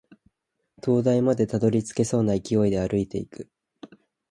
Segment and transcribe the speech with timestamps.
[0.81, 3.51] 灯台までたどり着けそうな勢いで歩いていく